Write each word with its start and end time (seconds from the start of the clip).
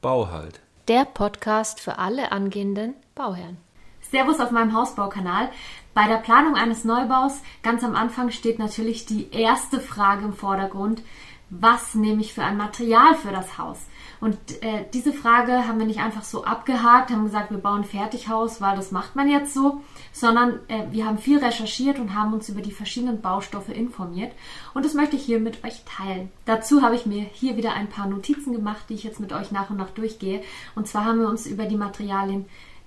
Bauhalt. 0.00 0.60
Der 0.86 1.04
Podcast 1.04 1.80
für 1.80 1.98
alle 1.98 2.30
angehenden 2.30 2.94
Bauherren. 3.16 3.56
Servus 4.00 4.38
auf 4.38 4.52
meinem 4.52 4.72
Hausbaukanal. 4.72 5.50
Bei 5.92 6.06
der 6.06 6.18
Planung 6.18 6.54
eines 6.54 6.84
Neubaus 6.84 7.42
ganz 7.64 7.82
am 7.82 7.96
Anfang 7.96 8.30
steht 8.30 8.60
natürlich 8.60 9.06
die 9.06 9.32
erste 9.32 9.80
Frage 9.80 10.24
im 10.24 10.34
Vordergrund. 10.34 11.02
Was 11.50 11.94
nehme 11.94 12.20
ich 12.20 12.34
für 12.34 12.44
ein 12.44 12.56
Material 12.56 13.14
für 13.14 13.32
das 13.32 13.56
Haus? 13.58 13.78
Und 14.20 14.36
äh, 14.62 14.84
diese 14.92 15.12
Frage 15.12 15.68
haben 15.68 15.78
wir 15.78 15.86
nicht 15.86 16.00
einfach 16.00 16.24
so 16.24 16.44
abgehakt, 16.44 17.10
haben 17.10 17.24
gesagt, 17.24 17.52
wir 17.52 17.58
bauen 17.58 17.84
Fertighaus, 17.84 18.60
weil 18.60 18.74
das 18.76 18.90
macht 18.90 19.14
man 19.14 19.30
jetzt 19.30 19.54
so, 19.54 19.80
sondern 20.12 20.58
äh, 20.66 20.86
wir 20.90 21.06
haben 21.06 21.18
viel 21.18 21.38
recherchiert 21.38 22.00
und 22.00 22.14
haben 22.14 22.32
uns 22.32 22.48
über 22.48 22.60
die 22.60 22.72
verschiedenen 22.72 23.20
Baustoffe 23.20 23.68
informiert. 23.68 24.32
Und 24.74 24.84
das 24.84 24.94
möchte 24.94 25.14
ich 25.14 25.22
hier 25.22 25.38
mit 25.38 25.64
euch 25.64 25.84
teilen. 25.84 26.30
Dazu 26.46 26.82
habe 26.82 26.96
ich 26.96 27.06
mir 27.06 27.22
hier 27.32 27.56
wieder 27.56 27.74
ein 27.74 27.88
paar 27.88 28.08
Notizen 28.08 28.52
gemacht, 28.52 28.86
die 28.88 28.94
ich 28.94 29.04
jetzt 29.04 29.20
mit 29.20 29.32
euch 29.32 29.52
nach 29.52 29.70
und 29.70 29.76
nach 29.76 29.90
durchgehe. 29.90 30.42
Und 30.74 30.88
zwar 30.88 31.04
haben 31.04 31.20
wir 31.20 31.28
uns 31.28 31.46
über 31.46 31.66
die 31.66 31.76
Materialien 31.76 32.46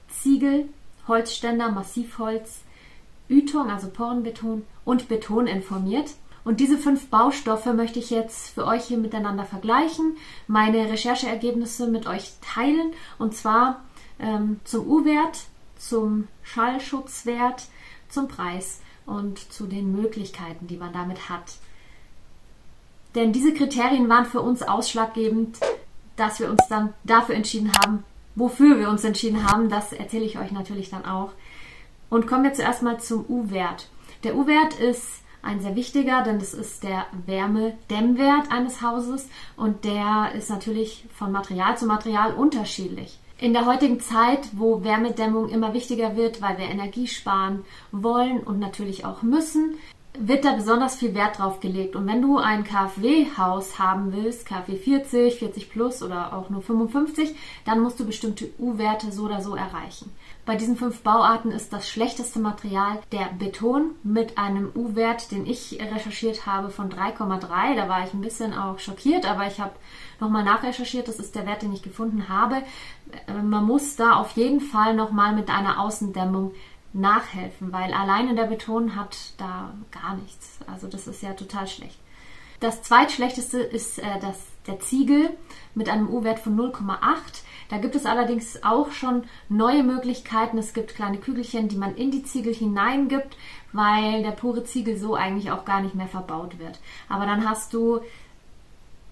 Ziegel, 0.09 0.67
Holzständer, 1.07 1.71
Massivholz, 1.71 2.61
Ytong, 3.29 3.69
also 3.69 3.87
Porenbeton 3.87 4.63
und 4.83 5.07
Beton 5.07 5.47
informiert. 5.47 6.11
Und 6.43 6.59
diese 6.59 6.77
fünf 6.77 7.07
Baustoffe 7.07 7.67
möchte 7.73 7.99
ich 7.99 8.09
jetzt 8.09 8.49
für 8.49 8.65
euch 8.65 8.85
hier 8.85 8.97
miteinander 8.97 9.45
vergleichen, 9.45 10.17
meine 10.47 10.89
Rechercheergebnisse 10.89 11.87
mit 11.87 12.07
euch 12.07 12.31
teilen 12.41 12.93
und 13.19 13.35
zwar 13.35 13.81
ähm, 14.19 14.59
zum 14.63 14.87
U-Wert, 14.87 15.41
zum 15.77 16.27
Schallschutzwert, 16.43 17.65
zum 18.09 18.27
Preis 18.27 18.81
und 19.05 19.51
zu 19.51 19.67
den 19.67 19.91
Möglichkeiten, 19.91 20.67
die 20.67 20.77
man 20.77 20.93
damit 20.93 21.29
hat. 21.29 21.57
Denn 23.15 23.33
diese 23.33 23.53
Kriterien 23.53 24.07
waren 24.09 24.25
für 24.25 24.41
uns 24.41 24.63
ausschlaggebend, 24.63 25.59
dass 26.15 26.39
wir 26.39 26.49
uns 26.49 26.67
dann 26.69 26.93
dafür 27.03 27.35
entschieden 27.35 27.71
haben, 27.73 28.03
wofür 28.35 28.79
wir 28.79 28.89
uns 28.89 29.03
entschieden 29.03 29.49
haben. 29.49 29.69
Das 29.69 29.91
erzähle 29.91 30.25
ich 30.25 30.39
euch 30.39 30.51
natürlich 30.51 30.89
dann 30.89 31.05
auch. 31.05 31.31
Und 32.09 32.27
kommen 32.27 32.43
wir 32.43 32.53
zuerst 32.53 32.83
mal 32.83 32.99
zum 32.99 33.25
U-Wert. 33.27 33.89
Der 34.23 34.35
U-Wert 34.35 34.79
ist 34.79 35.21
ein 35.41 35.61
sehr 35.61 35.75
wichtiger, 35.75 36.23
denn 36.23 36.39
das 36.39 36.53
ist 36.53 36.83
der 36.83 37.05
Wärmedämmwert 37.25 38.51
eines 38.51 38.81
Hauses 38.81 39.27
und 39.57 39.83
der 39.85 40.31
ist 40.35 40.49
natürlich 40.49 41.05
von 41.13 41.31
Material 41.31 41.77
zu 41.77 41.85
Material 41.85 42.33
unterschiedlich. 42.33 43.17
In 43.39 43.53
der 43.53 43.65
heutigen 43.65 43.99
Zeit, 43.99 44.49
wo 44.53 44.83
Wärmedämmung 44.83 45.49
immer 45.49 45.73
wichtiger 45.73 46.15
wird, 46.15 46.41
weil 46.43 46.59
wir 46.59 46.65
Energie 46.65 47.07
sparen 47.07 47.65
wollen 47.91 48.39
und 48.41 48.59
natürlich 48.59 49.03
auch 49.03 49.23
müssen, 49.23 49.77
wird 50.17 50.43
da 50.43 50.53
besonders 50.53 50.95
viel 50.95 51.15
Wert 51.15 51.39
drauf 51.39 51.61
gelegt. 51.61 51.95
Und 51.95 52.05
wenn 52.05 52.21
du 52.21 52.37
ein 52.37 52.63
KfW-Haus 52.65 53.79
haben 53.79 54.11
willst, 54.11 54.45
KfW 54.45 54.75
40, 54.75 55.39
40 55.39 55.69
plus 55.69 56.03
oder 56.03 56.33
auch 56.33 56.49
nur 56.49 56.61
55, 56.61 57.33
dann 57.65 57.79
musst 57.79 57.99
du 57.99 58.05
bestimmte 58.05 58.49
U-Werte 58.59 59.11
so 59.11 59.23
oder 59.23 59.41
so 59.41 59.55
erreichen. 59.55 60.11
Bei 60.45 60.55
diesen 60.55 60.75
fünf 60.75 61.01
Bauarten 61.01 61.51
ist 61.51 61.71
das 61.71 61.87
schlechteste 61.87 62.39
Material 62.39 62.99
der 63.11 63.29
Beton 63.37 63.91
mit 64.03 64.37
einem 64.37 64.71
U-Wert, 64.75 65.31
den 65.31 65.45
ich 65.45 65.79
recherchiert 65.79 66.45
habe, 66.45 66.71
von 66.71 66.89
3,3. 66.89 67.75
Da 67.75 67.87
war 67.87 68.03
ich 68.05 68.13
ein 68.13 68.21
bisschen 68.21 68.53
auch 68.53 68.79
schockiert, 68.79 69.25
aber 69.25 69.47
ich 69.47 69.61
habe 69.61 69.73
nochmal 70.19 70.43
nachrecherchiert. 70.43 71.07
Das 71.07 71.19
ist 71.19 71.35
der 71.35 71.45
Wert, 71.45 71.61
den 71.61 71.73
ich 71.73 71.83
gefunden 71.83 72.27
habe. 72.27 72.63
Äh, 73.27 73.41
man 73.41 73.63
muss 73.63 73.95
da 73.95 74.15
auf 74.15 74.31
jeden 74.31 74.59
Fall 74.59 74.93
nochmal 74.93 75.33
mit 75.33 75.49
einer 75.49 75.79
Außendämmung 75.79 76.53
nachhelfen, 76.93 77.71
weil 77.71 77.93
alleine 77.93 78.35
der 78.35 78.45
Beton 78.45 78.95
hat 78.95 79.17
da 79.37 79.73
gar 79.91 80.15
nichts. 80.15 80.59
Also 80.67 80.87
das 80.87 81.07
ist 81.07 81.21
ja 81.21 81.33
total 81.33 81.67
schlecht. 81.67 81.97
Das 82.59 82.83
zweitschlechteste 82.83 83.59
ist 83.59 83.97
äh, 83.99 84.19
das, 84.21 84.39
der 84.67 84.79
Ziegel 84.79 85.31
mit 85.73 85.89
einem 85.89 86.07
U-Wert 86.09 86.39
von 86.39 86.55
0,8. 86.55 86.97
Da 87.69 87.79
gibt 87.79 87.95
es 87.95 88.05
allerdings 88.05 88.63
auch 88.63 88.91
schon 88.91 89.23
neue 89.49 89.81
Möglichkeiten. 89.81 90.59
Es 90.59 90.73
gibt 90.73 90.95
kleine 90.95 91.17
Kügelchen, 91.17 91.69
die 91.69 91.77
man 91.77 91.95
in 91.95 92.11
die 92.11 92.23
Ziegel 92.23 92.53
hineingibt, 92.53 93.35
weil 93.73 94.21
der 94.21 94.31
pure 94.31 94.63
Ziegel 94.63 94.97
so 94.97 95.15
eigentlich 95.15 95.49
auch 95.51 95.65
gar 95.65 95.81
nicht 95.81 95.95
mehr 95.95 96.07
verbaut 96.07 96.59
wird. 96.59 96.79
Aber 97.09 97.25
dann 97.25 97.49
hast 97.49 97.73
du 97.73 98.01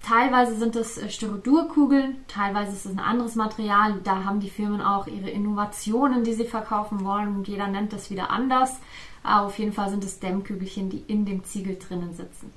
Teilweise 0.01 0.55
sind 0.55 0.75
es 0.75 0.97
äh, 0.97 1.09
Styrodurkugeln, 1.09 2.23
teilweise 2.27 2.71
ist 2.71 2.85
es 2.85 2.91
ein 2.91 2.99
anderes 2.99 3.35
Material. 3.35 3.99
Da 4.03 4.23
haben 4.23 4.39
die 4.39 4.49
Firmen 4.49 4.81
auch 4.81 5.07
ihre 5.07 5.29
Innovationen, 5.29 6.23
die 6.23 6.33
sie 6.33 6.45
verkaufen 6.45 7.03
wollen 7.03 7.35
und 7.35 7.47
jeder 7.47 7.67
nennt 7.67 7.93
das 7.93 8.09
wieder 8.09 8.29
anders. 8.29 8.77
Aber 9.23 9.47
auf 9.47 9.59
jeden 9.59 9.73
Fall 9.73 9.89
sind 9.89 10.03
es 10.03 10.19
Dämmkügelchen, 10.19 10.89
die 10.89 11.03
in 11.07 11.25
dem 11.25 11.43
Ziegel 11.43 11.77
drinnen 11.77 12.13
sitzen. 12.13 12.51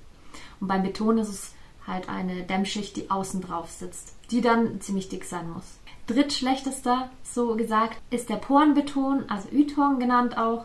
Und 0.61 0.69
beim 0.69 0.83
Beton 0.83 1.19
ist 1.19 1.29
es 1.29 1.55
halt 1.87 2.09
eine 2.09 2.45
Dämmschicht, 2.45 2.97
die 2.97 3.11
außen 3.11 3.41
drauf 3.41 3.71
sitzt, 3.71 4.15
die 4.31 4.41
dann 4.41 4.81
ziemlich 4.81 5.09
dick 5.09 5.25
sein 5.25 5.51
muss. 5.51 5.79
Drittschlechtester, 6.07 7.11
so 7.23 7.57
gesagt, 7.57 8.01
ist 8.11 8.29
der 8.29 8.37
Porenbeton, 8.37 9.25
also 9.29 9.49
Ytong 9.53 9.99
genannt 9.99 10.37
auch, 10.39 10.65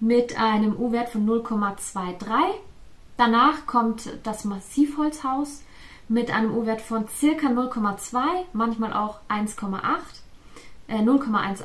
mit 0.00 0.40
einem 0.40 0.76
U-Wert 0.76 1.10
von 1.10 1.28
0,23. 1.28 2.34
Danach 3.16 3.66
kommt 3.66 4.08
das 4.22 4.44
Massivholzhaus 4.44 5.62
mit 6.10 6.32
einem 6.32 6.52
U-Wert 6.56 6.80
von 6.80 7.06
circa 7.06 7.46
0,2, 7.46 8.18
manchmal 8.52 8.92
auch 8.92 9.20
1,8, 9.28 9.80
äh, 10.88 10.98
0,18 10.98 11.62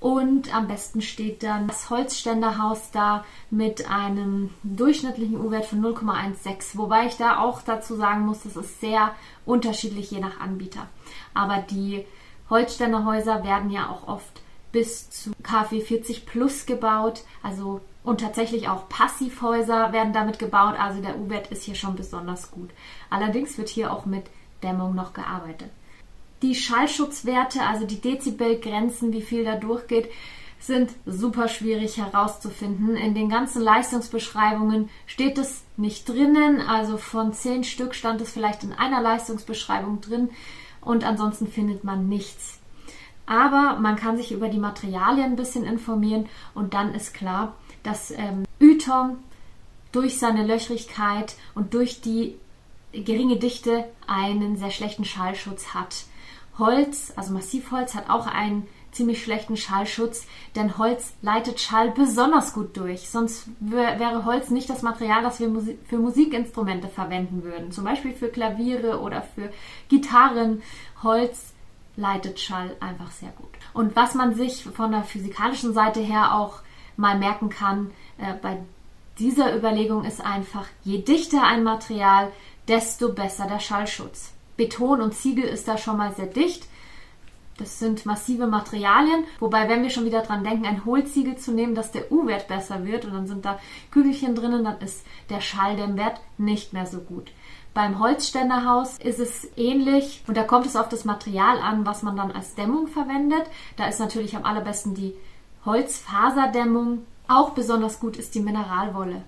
und 0.00 0.54
am 0.54 0.66
besten 0.66 1.02
steht 1.02 1.42
dann 1.42 1.68
das 1.68 1.90
Holzständerhaus 1.90 2.90
da 2.90 3.22
mit 3.50 3.90
einem 3.90 4.48
durchschnittlichen 4.62 5.38
U-Wert 5.38 5.66
von 5.66 5.82
0,16. 5.82 6.78
Wobei 6.78 7.06
ich 7.06 7.18
da 7.18 7.38
auch 7.38 7.60
dazu 7.60 7.96
sagen 7.96 8.24
muss, 8.24 8.44
das 8.44 8.56
ist 8.56 8.80
sehr 8.80 9.14
unterschiedlich 9.44 10.10
je 10.10 10.20
nach 10.20 10.40
Anbieter. 10.40 10.88
Aber 11.34 11.58
die 11.58 12.06
Holzständerhäuser 12.48 13.44
werden 13.44 13.68
ja 13.68 13.90
auch 13.90 14.08
oft 14.08 14.40
bis 14.72 15.10
zu 15.10 15.32
KfW 15.42 15.82
40 15.82 16.24
plus 16.24 16.64
gebaut. 16.64 17.24
Also 17.42 17.82
und 18.02 18.20
tatsächlich 18.20 18.68
auch 18.68 18.88
Passivhäuser 18.88 19.92
werden 19.92 20.12
damit 20.12 20.38
gebaut. 20.38 20.74
Also 20.78 21.02
der 21.02 21.18
U-Wert 21.18 21.48
ist 21.48 21.62
hier 21.62 21.74
schon 21.74 21.96
besonders 21.96 22.50
gut. 22.50 22.70
Allerdings 23.10 23.58
wird 23.58 23.68
hier 23.68 23.92
auch 23.92 24.06
mit 24.06 24.24
Dämmung 24.62 24.94
noch 24.94 25.12
gearbeitet. 25.12 25.70
Die 26.42 26.54
Schallschutzwerte, 26.54 27.62
also 27.62 27.86
die 27.86 28.00
Dezibelgrenzen, 28.00 29.12
wie 29.12 29.22
viel 29.22 29.44
da 29.44 29.56
durchgeht, 29.56 30.10
sind 30.58 30.90
super 31.06 31.48
schwierig 31.48 31.96
herauszufinden. 31.96 32.96
In 32.96 33.14
den 33.14 33.28
ganzen 33.28 33.62
Leistungsbeschreibungen 33.62 34.90
steht 35.06 35.38
es 35.38 35.64
nicht 35.76 36.08
drinnen. 36.08 36.60
Also 36.60 36.96
von 36.96 37.32
zehn 37.32 37.64
Stück 37.64 37.94
stand 37.94 38.20
es 38.20 38.32
vielleicht 38.32 38.62
in 38.64 38.72
einer 38.72 39.00
Leistungsbeschreibung 39.00 40.00
drin 40.00 40.30
und 40.80 41.04
ansonsten 41.04 41.46
findet 41.46 41.84
man 41.84 42.08
nichts. 42.08 42.58
Aber 43.26 43.78
man 43.78 43.96
kann 43.96 44.16
sich 44.16 44.32
über 44.32 44.48
die 44.48 44.58
Materialien 44.58 45.32
ein 45.32 45.36
bisschen 45.36 45.64
informieren 45.64 46.28
und 46.54 46.74
dann 46.74 46.94
ist 46.94 47.14
klar, 47.14 47.54
dass 47.82 48.10
ähm, 48.10 48.44
Ytong 48.60 49.18
durch 49.92 50.18
seine 50.18 50.46
Löchrigkeit 50.46 51.34
und 51.54 51.74
durch 51.74 52.00
die 52.00 52.36
geringe 52.92 53.36
Dichte 53.36 53.86
einen 54.06 54.56
sehr 54.56 54.70
schlechten 54.70 55.04
Schallschutz 55.04 55.74
hat. 55.74 56.04
Holz, 56.58 57.12
also 57.16 57.32
Massivholz, 57.32 57.94
hat 57.94 58.10
auch 58.10 58.26
einen 58.26 58.66
ziemlich 58.92 59.22
schlechten 59.22 59.56
Schallschutz, 59.56 60.26
denn 60.56 60.76
Holz 60.76 61.14
leitet 61.22 61.60
Schall 61.60 61.92
besonders 61.92 62.52
gut 62.52 62.76
durch. 62.76 63.08
Sonst 63.08 63.46
wäre 63.60 64.24
Holz 64.24 64.50
nicht 64.50 64.68
das 64.68 64.82
Material, 64.82 65.22
das 65.22 65.38
wir 65.40 65.50
für 65.88 65.98
Musikinstrumente 65.98 66.88
verwenden 66.88 67.44
würden. 67.44 67.70
Zum 67.70 67.84
Beispiel 67.84 68.12
für 68.12 68.28
Klaviere 68.28 69.00
oder 69.00 69.22
für 69.22 69.50
Gitarren. 69.88 70.62
Holz 71.02 71.52
leitet 71.96 72.40
Schall 72.40 72.76
einfach 72.80 73.12
sehr 73.12 73.30
gut. 73.30 73.50
Und 73.72 73.94
was 73.94 74.14
man 74.14 74.34
sich 74.34 74.64
von 74.64 74.90
der 74.90 75.04
physikalischen 75.04 75.72
Seite 75.72 76.00
her 76.00 76.34
auch 76.34 76.60
mal 77.00 77.18
merken 77.18 77.48
kann 77.48 77.90
äh, 78.18 78.34
bei 78.40 78.58
dieser 79.18 79.54
Überlegung 79.54 80.04
ist 80.04 80.24
einfach, 80.24 80.66
je 80.82 81.02
dichter 81.02 81.42
ein 81.42 81.62
Material, 81.62 82.30
desto 82.68 83.12
besser 83.12 83.46
der 83.46 83.58
Schallschutz. 83.58 84.32
Beton 84.56 85.00
und 85.00 85.14
Ziegel 85.14 85.44
ist 85.44 85.68
da 85.68 85.76
schon 85.76 85.96
mal 85.96 86.14
sehr 86.14 86.26
dicht. 86.26 86.66
Das 87.58 87.78
sind 87.78 88.06
massive 88.06 88.46
Materialien, 88.46 89.24
wobei, 89.38 89.68
wenn 89.68 89.82
wir 89.82 89.90
schon 89.90 90.06
wieder 90.06 90.22
dran 90.22 90.44
denken, 90.44 90.64
ein 90.64 90.86
Hohlziegel 90.86 91.36
zu 91.36 91.52
nehmen, 91.52 91.74
dass 91.74 91.92
der 91.92 92.10
U-Wert 92.10 92.48
besser 92.48 92.86
wird 92.86 93.04
und 93.04 93.12
dann 93.12 93.26
sind 93.26 93.44
da 93.44 93.58
Kügelchen 93.90 94.34
drinnen, 94.34 94.64
dann 94.64 94.80
ist 94.80 95.04
der 95.28 95.42
Schalldämmwert 95.42 96.20
nicht 96.38 96.72
mehr 96.72 96.86
so 96.86 97.00
gut. 97.00 97.30
Beim 97.74 98.00
Holzständerhaus 98.00 98.98
ist 98.98 99.20
es 99.20 99.46
ähnlich 99.56 100.22
und 100.26 100.38
da 100.38 100.44
kommt 100.44 100.64
es 100.64 100.74
auf 100.74 100.88
das 100.88 101.04
Material 101.04 101.58
an, 101.58 101.84
was 101.84 102.02
man 102.02 102.16
dann 102.16 102.32
als 102.32 102.54
Dämmung 102.54 102.88
verwendet. 102.88 103.44
Da 103.76 103.88
ist 103.88 104.00
natürlich 104.00 104.34
am 104.34 104.44
allerbesten 104.44 104.94
die 104.94 105.14
Holzfaserdämmung. 105.64 107.06
Auch 107.28 107.50
besonders 107.50 108.00
gut 108.00 108.16
ist 108.16 108.34
die 108.34 108.40
Mineralwolle. 108.40 109.22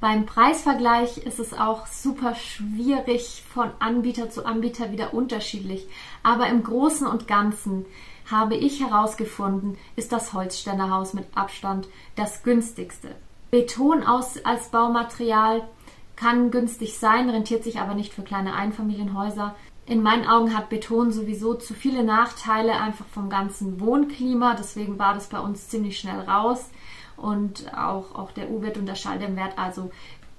Beim 0.00 0.26
Preisvergleich 0.26 1.18
ist 1.18 1.40
es 1.40 1.52
auch 1.52 1.86
super 1.86 2.34
schwierig 2.36 3.42
von 3.52 3.70
Anbieter 3.80 4.30
zu 4.30 4.46
Anbieter 4.46 4.92
wieder 4.92 5.12
unterschiedlich. 5.12 5.88
Aber 6.22 6.46
im 6.48 6.62
Großen 6.62 7.06
und 7.06 7.26
Ganzen 7.26 7.84
habe 8.30 8.56
ich 8.56 8.80
herausgefunden, 8.80 9.76
ist 9.96 10.12
das 10.12 10.32
Holzständerhaus 10.34 11.14
mit 11.14 11.26
Abstand 11.34 11.88
das 12.14 12.42
günstigste. 12.42 13.08
Beton 13.50 14.04
aus, 14.04 14.44
als 14.44 14.68
Baumaterial 14.68 15.66
kann 16.14 16.50
günstig 16.50 16.98
sein, 16.98 17.30
rentiert 17.30 17.64
sich 17.64 17.80
aber 17.80 17.94
nicht 17.94 18.12
für 18.12 18.22
kleine 18.22 18.54
Einfamilienhäuser. 18.54 19.54
In 19.88 20.02
meinen 20.02 20.26
Augen 20.26 20.54
hat 20.54 20.68
Beton 20.68 21.12
sowieso 21.12 21.54
zu 21.54 21.72
viele 21.72 22.04
Nachteile 22.04 22.74
einfach 22.78 23.06
vom 23.06 23.30
ganzen 23.30 23.80
Wohnklima. 23.80 24.54
Deswegen 24.54 24.98
war 24.98 25.14
das 25.14 25.28
bei 25.28 25.40
uns 25.40 25.70
ziemlich 25.70 25.98
schnell 25.98 26.20
raus. 26.20 26.68
Und 27.16 27.72
auch, 27.74 28.14
auch 28.14 28.30
der 28.30 28.50
U-Wert 28.50 28.76
und 28.76 28.84
der 28.84 28.96
Schalldämmwert. 28.96 29.58
Also 29.58 29.90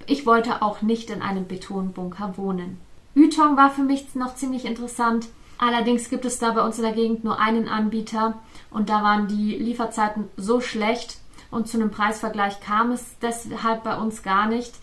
ich 0.06 0.28
wollte 0.28 0.62
auch 0.62 0.84
nicht 0.84 1.10
in 1.10 1.24
einem 1.24 1.48
Betonbunker 1.48 2.38
wohnen. 2.38 2.80
Ytong 3.16 3.58
war 3.58 3.72
für 3.72 3.82
mich 3.82 4.14
noch 4.14 4.36
ziemlich 4.36 4.66
interessant. 4.66 5.28
Allerdings 5.58 6.10
gibt 6.10 6.26
es 6.26 6.38
da 6.38 6.52
bei 6.52 6.62
uns 6.64 6.78
in 6.78 6.84
der 6.84 6.94
Gegend 6.94 7.24
nur 7.24 7.40
einen 7.40 7.68
Anbieter 7.68 8.36
und 8.70 8.90
da 8.90 9.04
waren 9.04 9.28
die 9.28 9.56
Lieferzeiten 9.56 10.30
so 10.38 10.62
schlecht 10.62 11.18
und 11.52 11.68
zu 11.68 11.78
einem 11.78 11.92
Preisvergleich 11.92 12.62
kam 12.62 12.92
es 12.92 13.18
deshalb 13.22 13.84
bei 13.84 13.98
uns 13.98 14.22
gar 14.22 14.48
nicht. 14.48 14.74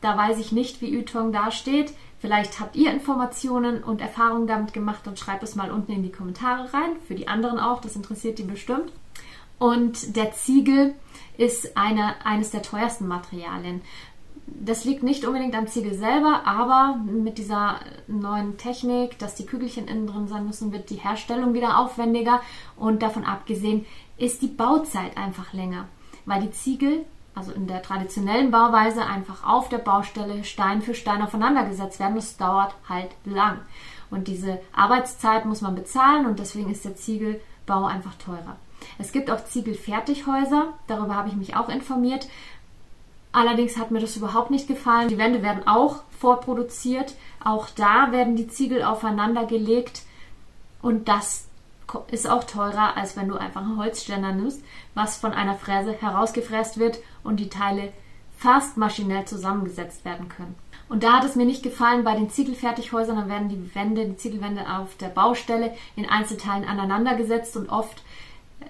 Da 0.00 0.16
weiß 0.16 0.38
ich 0.38 0.52
nicht, 0.52 0.80
wie 0.80 0.96
Ytong 0.96 1.32
dasteht. 1.32 1.92
Vielleicht 2.20 2.60
habt 2.60 2.76
ihr 2.76 2.92
Informationen 2.92 3.82
und 3.82 4.00
Erfahrungen 4.00 4.46
damit 4.46 4.72
gemacht 4.72 5.06
und 5.06 5.18
schreibt 5.18 5.42
es 5.42 5.56
mal 5.56 5.70
unten 5.70 5.92
in 5.92 6.02
die 6.02 6.12
Kommentare 6.12 6.72
rein. 6.72 6.96
Für 7.06 7.14
die 7.14 7.28
anderen 7.28 7.58
auch, 7.58 7.80
das 7.80 7.96
interessiert 7.96 8.38
die 8.38 8.44
bestimmt. 8.44 8.92
Und 9.58 10.16
der 10.16 10.32
Ziegel 10.32 10.94
ist 11.36 11.76
eine, 11.76 12.14
eines 12.24 12.50
der 12.50 12.62
teuersten 12.62 13.08
Materialien 13.08 13.82
das 14.52 14.84
liegt 14.84 15.02
nicht 15.02 15.24
unbedingt 15.24 15.54
am 15.54 15.66
Ziegel 15.66 15.94
selber, 15.94 16.42
aber 16.44 16.96
mit 17.06 17.38
dieser 17.38 17.80
neuen 18.08 18.56
Technik, 18.58 19.18
dass 19.18 19.34
die 19.34 19.46
Kügelchen 19.46 19.88
innen 19.88 20.06
drin 20.06 20.28
sein 20.28 20.46
müssen, 20.46 20.72
wird 20.72 20.90
die 20.90 20.96
Herstellung 20.96 21.54
wieder 21.54 21.78
aufwendiger 21.78 22.40
und 22.76 23.02
davon 23.02 23.24
abgesehen 23.24 23.86
ist 24.18 24.42
die 24.42 24.48
Bauzeit 24.48 25.16
einfach 25.16 25.52
länger, 25.52 25.88
weil 26.26 26.42
die 26.42 26.50
Ziegel, 26.50 27.04
also 27.34 27.52
in 27.52 27.66
der 27.66 27.82
traditionellen 27.82 28.50
Bauweise, 28.50 29.04
einfach 29.04 29.44
auf 29.46 29.68
der 29.68 29.78
Baustelle 29.78 30.44
Stein 30.44 30.82
für 30.82 30.94
Stein 30.94 31.22
aufeinander 31.22 31.64
gesetzt 31.64 32.00
werden. 32.00 32.16
Das 32.16 32.36
dauert 32.36 32.74
halt 32.88 33.10
lang. 33.24 33.58
Und 34.10 34.28
diese 34.28 34.60
Arbeitszeit 34.72 35.44
muss 35.44 35.60
man 35.60 35.74
bezahlen 35.74 36.26
und 36.26 36.38
deswegen 36.38 36.70
ist 36.70 36.84
der 36.84 36.96
Ziegelbau 36.96 37.84
einfach 37.84 38.14
teurer. 38.16 38.56
Es 38.98 39.12
gibt 39.12 39.30
auch 39.30 39.44
Ziegelfertighäuser, 39.44 40.72
darüber 40.86 41.14
habe 41.14 41.28
ich 41.28 41.36
mich 41.36 41.54
auch 41.56 41.68
informiert. 41.68 42.28
Allerdings 43.32 43.76
hat 43.76 43.92
mir 43.92 44.00
das 44.00 44.16
überhaupt 44.16 44.50
nicht 44.50 44.66
gefallen. 44.66 45.08
Die 45.08 45.18
Wände 45.18 45.42
werden 45.42 45.66
auch 45.68 46.02
vorproduziert. 46.18 47.14
Auch 47.44 47.68
da 47.70 48.10
werden 48.10 48.34
die 48.34 48.48
Ziegel 48.48 48.82
aufeinander 48.82 49.46
gelegt. 49.46 50.02
Und 50.82 51.08
das 51.08 51.46
ist 52.10 52.28
auch 52.28 52.44
teurer, 52.44 52.96
als 52.96 53.16
wenn 53.16 53.28
du 53.28 53.36
einfach 53.36 53.62
einen 53.62 53.78
Holzständer 53.78 54.32
nimmst, 54.32 54.62
was 54.94 55.16
von 55.16 55.32
einer 55.32 55.54
Fräse 55.54 55.92
herausgefräst 55.92 56.78
wird 56.78 56.98
und 57.22 57.38
die 57.38 57.48
Teile 57.48 57.92
fast 58.36 58.76
maschinell 58.76 59.26
zusammengesetzt 59.26 60.04
werden 60.04 60.28
können. 60.28 60.54
Und 60.88 61.04
da 61.04 61.14
hat 61.14 61.24
es 61.24 61.36
mir 61.36 61.46
nicht 61.46 61.62
gefallen, 61.62 62.04
bei 62.04 62.16
den 62.16 62.30
Ziegelfertighäusern, 62.30 63.16
dann 63.16 63.28
werden 63.28 63.48
die 63.48 63.74
Wände, 63.74 64.06
die 64.06 64.16
Ziegelwände 64.16 64.68
auf 64.68 64.96
der 64.96 65.08
Baustelle 65.08 65.74
in 65.94 66.08
Einzelteilen 66.08 66.66
aneinandergesetzt 66.66 67.56
und 67.56 67.68
oft 67.68 68.02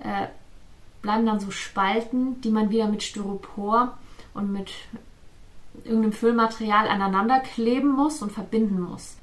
äh, 0.02 0.26
bleiben 1.02 1.25
dann 1.25 1.40
so 1.40 1.50
Spalten, 1.50 2.40
die 2.43 2.50
man 2.50 2.70
wieder 2.70 2.88
mit 2.88 3.02
Styropor 3.02 3.96
und 4.34 4.52
mit 4.52 4.70
irgendeinem 5.84 6.12
Füllmaterial 6.12 6.88
aneinander 6.88 7.40
kleben 7.40 7.90
muss 7.90 8.23
und 8.23 8.32
verbinden 8.32 8.81
muss. 8.81 9.16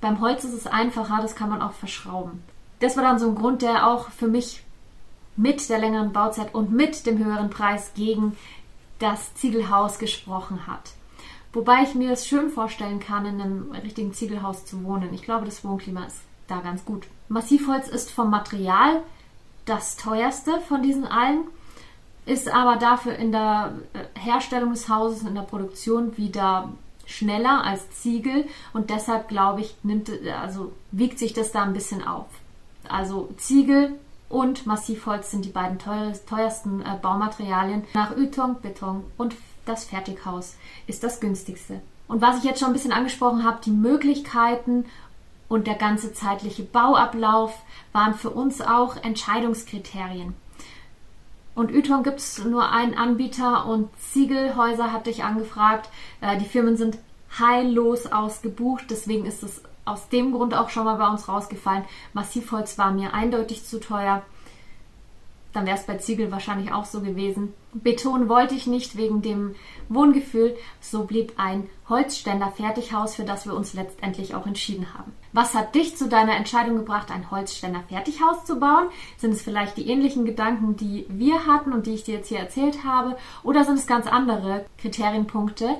Beim 0.00 0.20
Holz 0.20 0.44
ist 0.44 0.52
es 0.54 0.66
einfacher, 0.66 1.22
das 1.22 1.36
kann 1.36 1.48
man 1.48 1.62
auch 1.62 1.72
verschrauben. 1.72 2.42
Das 2.82 2.96
war 2.96 3.04
dann 3.04 3.18
so 3.18 3.28
ein 3.28 3.34
Grund, 3.36 3.62
der 3.62 3.86
auch 3.86 4.10
für 4.10 4.26
mich 4.26 4.64
mit 5.36 5.68
der 5.68 5.78
längeren 5.78 6.12
Bauzeit 6.12 6.54
und 6.54 6.72
mit 6.72 7.06
dem 7.06 7.24
höheren 7.24 7.48
Preis 7.48 7.92
gegen 7.94 8.36
das 8.98 9.34
Ziegelhaus 9.34 9.98
gesprochen 9.98 10.66
hat. 10.66 10.90
Wobei 11.52 11.82
ich 11.82 11.94
mir 11.94 12.12
es 12.12 12.26
schön 12.26 12.50
vorstellen 12.50 12.98
kann, 12.98 13.24
in 13.24 13.40
einem 13.40 13.72
richtigen 13.72 14.12
Ziegelhaus 14.12 14.66
zu 14.66 14.84
wohnen. 14.84 15.14
Ich 15.14 15.22
glaube, 15.22 15.44
das 15.44 15.64
Wohnklima 15.64 16.04
ist 16.04 16.22
da 16.48 16.60
ganz 16.60 16.84
gut. 16.84 17.06
Massivholz 17.28 17.88
ist 17.88 18.10
vom 18.10 18.30
Material 18.30 19.02
das 19.64 19.96
teuerste 19.96 20.60
von 20.68 20.82
diesen 20.82 21.06
allen 21.06 21.44
ist 22.24 22.48
aber 22.48 22.76
dafür 22.76 23.16
in 23.16 23.32
der 23.32 23.74
äh, 23.92 24.18
Herstellung 24.18 24.70
des 24.70 24.88
Hauses, 24.88 25.22
in 25.22 25.34
der 25.34 25.42
Produktion 25.42 26.16
wieder 26.16 26.72
schneller 27.04 27.64
als 27.64 27.90
Ziegel 27.90 28.46
und 28.72 28.90
deshalb 28.90 29.28
glaube 29.28 29.60
ich, 29.60 29.74
nimmt, 29.82 30.10
also 30.40 30.72
wiegt 30.92 31.18
sich 31.18 31.32
das 31.32 31.52
da 31.52 31.62
ein 31.62 31.72
bisschen 31.72 32.06
auf. 32.06 32.26
Also 32.88 33.28
Ziegel 33.36 33.98
und 34.28 34.66
Massivholz 34.66 35.30
sind 35.30 35.44
die 35.44 35.50
beiden 35.50 35.78
teuersten 35.78 36.80
äh, 36.80 36.96
Baumaterialien. 37.00 37.84
Nach 37.94 38.16
Ytong, 38.16 38.60
Beton 38.60 39.04
und 39.18 39.34
das 39.66 39.84
Fertighaus 39.84 40.56
ist 40.86 41.04
das 41.04 41.20
günstigste. 41.20 41.80
Und 42.08 42.20
was 42.20 42.38
ich 42.38 42.44
jetzt 42.44 42.60
schon 42.60 42.70
ein 42.70 42.74
bisschen 42.74 42.92
angesprochen 42.92 43.44
habe, 43.44 43.60
die 43.64 43.70
Möglichkeiten 43.70 44.86
und 45.48 45.66
der 45.66 45.74
ganze 45.74 46.12
zeitliche 46.12 46.62
Bauablauf 46.62 47.54
waren 47.92 48.14
für 48.14 48.30
uns 48.30 48.60
auch 48.60 48.96
Entscheidungskriterien. 48.96 50.34
Und 51.54 51.70
Ytong 51.70 52.02
gibt 52.02 52.18
es 52.18 52.42
nur 52.42 52.70
einen 52.70 52.94
Anbieter 52.94 53.66
und 53.66 53.90
Ziegelhäuser 53.98 54.92
hatte 54.92 55.10
ich 55.10 55.24
angefragt. 55.24 55.90
Äh, 56.20 56.38
die 56.38 56.46
Firmen 56.46 56.76
sind 56.76 56.98
heillos 57.38 58.10
ausgebucht, 58.10 58.84
deswegen 58.90 59.26
ist 59.26 59.42
es 59.42 59.62
aus 59.84 60.08
dem 60.08 60.32
Grund 60.32 60.54
auch 60.54 60.68
schon 60.68 60.84
mal 60.84 60.96
bei 60.96 61.08
uns 61.08 61.28
rausgefallen. 61.28 61.84
Massivholz 62.12 62.78
war 62.78 62.92
mir 62.92 63.14
eindeutig 63.14 63.64
zu 63.64 63.80
teuer 63.80 64.22
dann 65.52 65.66
wäre 65.66 65.76
es 65.76 65.84
bei 65.84 65.96
Ziegel 65.96 66.30
wahrscheinlich 66.32 66.72
auch 66.72 66.84
so 66.84 67.00
gewesen. 67.00 67.52
Beton 67.74 68.28
wollte 68.28 68.54
ich 68.54 68.66
nicht 68.66 68.96
wegen 68.96 69.22
dem 69.22 69.54
Wohngefühl. 69.88 70.56
So 70.80 71.04
blieb 71.04 71.34
ein 71.36 71.68
Holzständer 71.88 72.50
Fertighaus, 72.50 73.14
für 73.14 73.24
das 73.24 73.46
wir 73.46 73.54
uns 73.54 73.74
letztendlich 73.74 74.34
auch 74.34 74.46
entschieden 74.46 74.94
haben. 74.94 75.12
Was 75.32 75.54
hat 75.54 75.74
dich 75.74 75.96
zu 75.96 76.08
deiner 76.08 76.36
Entscheidung 76.36 76.76
gebracht, 76.76 77.10
ein 77.10 77.30
Holzständer 77.30 77.82
Fertighaus 77.88 78.44
zu 78.44 78.58
bauen? 78.58 78.88
Sind 79.18 79.32
es 79.32 79.42
vielleicht 79.42 79.76
die 79.76 79.88
ähnlichen 79.88 80.24
Gedanken, 80.24 80.76
die 80.76 81.06
wir 81.08 81.46
hatten 81.46 81.72
und 81.72 81.86
die 81.86 81.94
ich 81.94 82.04
dir 82.04 82.16
jetzt 82.16 82.28
hier 82.28 82.38
erzählt 82.38 82.84
habe? 82.84 83.16
Oder 83.42 83.64
sind 83.64 83.78
es 83.78 83.86
ganz 83.86 84.06
andere 84.06 84.64
Kriterienpunkte? 84.78 85.76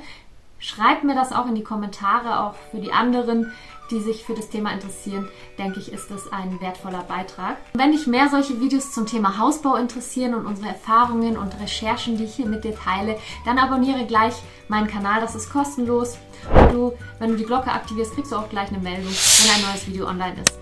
Schreib 0.63 1.03
mir 1.03 1.17
das 1.17 1.33
auch 1.33 1.47
in 1.47 1.57
die 1.57 1.65
Kommentare, 1.65 2.39
auch 2.39 2.55
für 2.71 2.79
die 2.79 2.93
anderen, 2.93 3.53
die 3.91 3.99
sich 3.99 4.25
für 4.25 4.35
das 4.35 4.49
Thema 4.49 4.71
interessieren, 4.73 5.29
denke 5.59 5.81
ich, 5.81 5.93
ist 5.93 6.09
das 6.13 6.33
ein 6.33 6.61
wertvoller 6.61 7.03
Beitrag. 7.03 7.57
Wenn 7.75 7.91
dich 7.91 8.07
mehr 8.07 8.29
solche 8.31 8.61
Videos 8.61 8.93
zum 8.93 9.05
Thema 9.05 9.39
Hausbau 9.39 9.75
interessieren 9.75 10.35
und 10.35 10.47
unsere 10.47 10.69
Erfahrungen 10.69 11.37
und 11.37 11.61
Recherchen, 11.61 12.17
die 12.17 12.25
ich 12.25 12.37
hier 12.37 12.47
mit 12.47 12.63
dir 12.63 12.77
teile, 12.77 13.19
dann 13.45 13.59
abonniere 13.59 14.07
gleich 14.07 14.35
meinen 14.69 14.87
Kanal, 14.87 15.21
das 15.21 15.35
ist 15.35 15.53
kostenlos. 15.53 16.17
Und 16.55 16.73
du, 16.73 16.93
wenn 17.19 17.31
du 17.31 17.37
die 17.37 17.45
Glocke 17.45 17.73
aktivierst, 17.73 18.15
kriegst 18.15 18.31
du 18.31 18.37
auch 18.37 18.49
gleich 18.49 18.69
eine 18.69 18.79
Meldung, 18.79 19.11
wenn 19.11 19.55
ein 19.57 19.69
neues 19.69 19.89
Video 19.89 20.07
online 20.07 20.41
ist. 20.41 20.59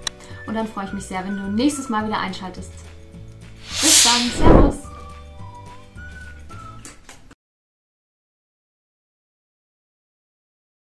Und 0.46 0.54
dann 0.54 0.66
freue 0.66 0.86
ich 0.86 0.94
mich 0.94 1.04
sehr, 1.04 1.22
wenn 1.24 1.36
du 1.36 1.42
nächstes 1.42 1.90
Mal 1.90 2.06
wieder 2.06 2.18
einschaltest. 2.18 2.72
Bis 3.82 4.02
dann, 4.02 4.30
Servus! 4.30 4.79